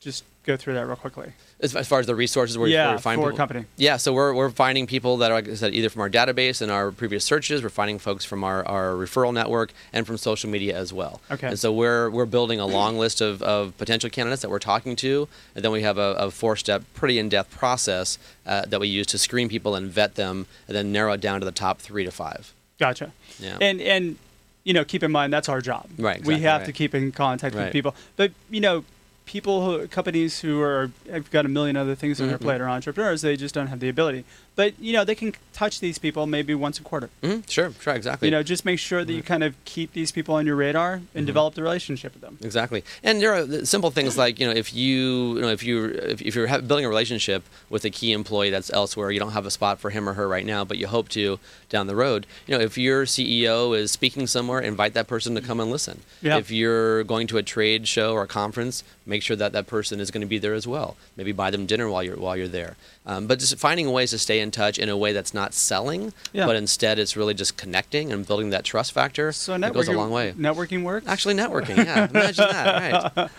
[0.00, 1.32] Just go through that real quickly.
[1.58, 3.36] As, as far as the resources where Yeah, where we find for people.
[3.38, 3.64] company.
[3.76, 6.60] Yeah, so we're, we're finding people that are, like I said, either from our database
[6.60, 7.62] and our previous searches.
[7.62, 11.22] We're finding folks from our, our referral network and from social media as well.
[11.30, 11.48] Okay.
[11.48, 14.96] And so we're, we're building a long list of, of potential candidates that we're talking
[14.96, 15.28] to.
[15.54, 18.88] And then we have a, a four step, pretty in depth process uh, that we
[18.88, 21.78] use to screen people and vet them and then narrow it down to the top
[21.80, 22.52] three to five.
[22.78, 23.12] Gotcha.
[23.38, 23.56] Yeah.
[23.62, 24.18] And and
[24.64, 25.88] you know, keep in mind that's our job.
[25.96, 26.66] Right, we have right.
[26.66, 27.94] to keep in contact with people.
[28.16, 28.84] But you know,
[29.26, 32.42] people, who, companies who are have got a million other things on their Mhm.
[32.42, 33.20] plate are entrepreneurs.
[33.22, 34.24] They just don't have the ability.
[34.56, 37.08] But you know, they can touch these people maybe once a quarter.
[37.22, 38.26] hmm Sure, sure, exactly.
[38.28, 40.94] You know, just make sure that you kind of keep these people on your radar
[40.94, 41.26] and Mm-hmm.
[41.26, 42.38] develop the relationship with them.
[42.42, 45.84] Exactly, and there are simple things like you know if you you know if you
[45.86, 49.46] if, if you're building a relationship with a key employee that's elsewhere, you don't have
[49.46, 51.38] a spot for him or her right now, but you hope to
[51.68, 52.26] down the road.
[52.46, 56.00] You know if your CEO is speaking somewhere, invite that person to come and listen.
[56.22, 56.38] Yeah.
[56.38, 60.00] If you're going to a trade show or a conference, make sure that that person
[60.00, 60.96] is going to be there as well.
[61.16, 62.76] Maybe buy them dinner while you're while you're there.
[63.04, 66.12] Um, but just finding ways to stay in touch in a way that's not selling,
[66.32, 66.46] Yeah.
[66.46, 69.32] but instead it's really just connecting and building that trust factor.
[69.32, 70.32] So it networking goes a long way.
[70.32, 71.06] Networking works.
[71.06, 71.76] Actually, networking.
[71.76, 73.12] Yeah, imagine that.
[73.16, 73.30] Right.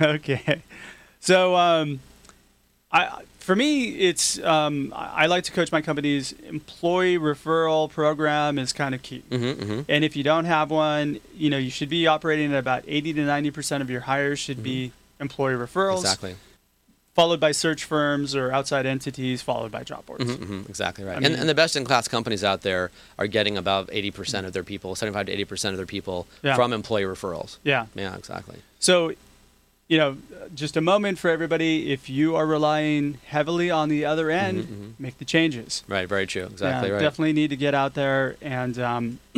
[0.00, 0.62] okay.
[1.20, 2.00] So, um,
[2.92, 8.72] I for me, it's um, I like to coach my company's employee referral program is
[8.72, 9.22] kind of key.
[9.28, 9.80] Mm-hmm, mm-hmm.
[9.86, 13.12] And if you don't have one, you know you should be operating at about eighty
[13.12, 16.36] to ninety percent of your hires should be employee referrals, Exactly.
[17.14, 20.24] Followed by search firms or outside entities, followed by job boards.
[20.24, 21.16] hmm hmm exactly right.
[21.16, 24.52] I mean- and the best in class companies out there are getting about 80% of
[24.52, 26.56] their people, 75 to 80% of their people Yeah.
[26.56, 27.58] from employee referrals.
[27.62, 27.86] Yeah.
[27.94, 28.56] Yeah, exactly.
[28.80, 29.12] So,
[29.86, 30.16] you know,
[30.54, 31.92] just a moment for everybody.
[31.92, 34.92] If you are relying heavily on the other end, mhm.
[34.98, 35.84] make the changes.
[35.86, 36.46] Right, very true.
[36.46, 37.02] Exactly yeah, right.
[37.02, 39.20] Definitely need to get out there and um,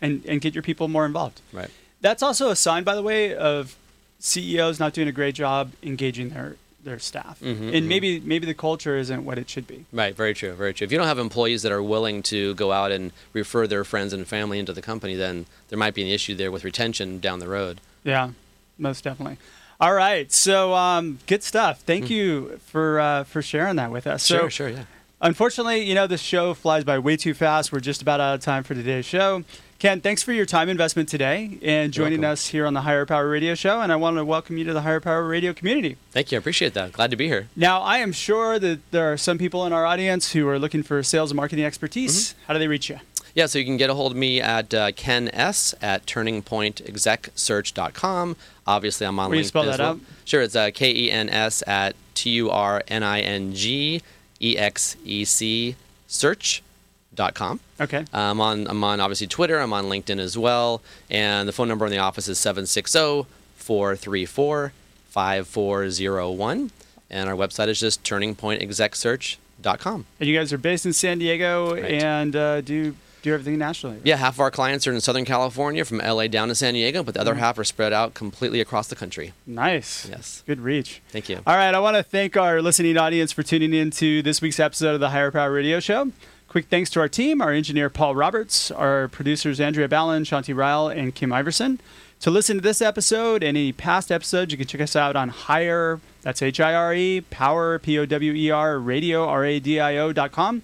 [0.00, 1.40] and and get your people more involved.
[1.52, 1.70] Right.
[2.00, 3.76] That's also a sign, by the way, of
[4.20, 7.88] CEOs not doing a great job engaging their their staff, Mhm, and mhm.
[7.88, 9.84] maybe maybe the culture isn't what it should be.
[9.92, 10.84] Right, very true, very true.
[10.84, 14.12] If you don't have employees that are willing to go out and refer their friends
[14.12, 17.38] and family into the company, then there might be an issue there with retention down
[17.38, 17.80] the road.
[18.04, 18.30] Yeah,
[18.78, 19.36] most definitely.
[19.80, 21.80] All right, so um, good stuff.
[21.80, 24.22] Thank you for uh, for sharing that with us.
[24.22, 24.84] So, sure, sure, yeah.
[25.22, 27.72] Unfortunately, you know, this show flies by way too fast.
[27.72, 29.44] We're just about out of time for today's show.
[29.78, 33.28] Ken, thanks for your time investment today and joining us here on the Hire Power
[33.28, 33.82] Radio Show.
[33.82, 35.98] And I want to welcome you to the Hire Power Radio community.
[36.10, 36.36] Thank you.
[36.36, 36.92] I appreciate that.
[36.92, 37.48] Glad to be here.
[37.54, 40.82] Now, I am sure that there are some people in our audience who are looking
[40.82, 42.32] for sales and marketing expertise.
[42.32, 42.42] Mm-hmm.
[42.46, 42.98] How do they reach you?
[43.34, 48.36] Yeah, so you can get a hold of me at uh, Ken S at turningpointexecsearch.com.
[48.66, 49.92] Obviously, I'm on Will you spell that well.
[49.92, 50.00] out?
[50.24, 54.00] Sure, it's uh, K E N S at T U R N I N G
[54.40, 55.76] E X E C
[56.06, 57.60] search.com.
[57.80, 58.04] Okay.
[58.12, 61.84] I'm on, I'm on obviously Twitter, I'm on LinkedIn as well, and the phone number
[61.86, 63.26] in the office is 760
[63.56, 64.72] 434
[65.10, 66.70] 5401.
[67.12, 70.06] And our website is just turningpointexecsearch.com.
[70.20, 72.00] And you guys are based in San Diego Right.
[72.02, 73.98] and uh, do do everything nationally.
[74.04, 77.02] Yeah, half of our clients are in Southern California, from LA down to San Diego,
[77.02, 77.28] but the Mm-hmm.
[77.28, 79.32] other half are spread out completely across the country.
[79.46, 80.08] Nice.
[80.08, 80.42] Yes.
[80.46, 81.02] Good reach.
[81.10, 81.40] Thank you.
[81.46, 84.58] All right, I want to thank our listening audience for tuning in to this week's
[84.60, 86.12] episode of the Hire Power Radio Show.
[86.48, 90.88] Quick thanks to our team, our engineer Paul Roberts, our producers Andrea Ballin, Shanti Ryle,
[90.88, 91.78] and Kim Iverson.
[92.20, 95.28] To listen to this episode and any past episodes, you can check us out on
[95.28, 99.60] Hire, that's H I R E, Power, P O W E R, radio, R A
[99.60, 100.62] D I O dot com,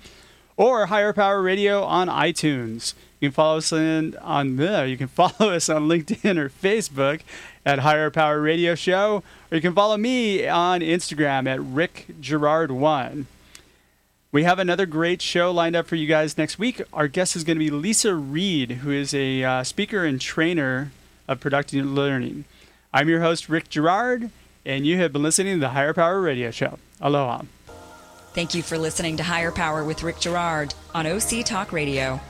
[0.56, 2.94] or Hire Power Radio on iTunes.
[3.20, 4.86] You can follow us in, on there.
[4.86, 7.20] You can follow us on LinkedIn or Facebook
[7.64, 12.70] at Hire Power Radio Show, or you can follow me on Instagram at Rick Girard
[12.70, 13.26] One.
[14.32, 16.82] We have another great show lined up for you guys next week.
[16.92, 20.92] Our guest is going to be Lisa Reed, who is a uh, speaker and trainer
[21.26, 22.44] of productive learning.
[22.92, 24.30] I'm your host, Rick Girard,
[24.64, 26.78] and you have been listening to the Hire Power Radio Show.
[27.00, 27.42] Aloha.
[28.36, 32.20] Thank you for listening to Hire Power with Rick Girard on OC Talk Radio.